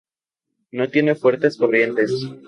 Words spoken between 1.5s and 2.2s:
corrientes.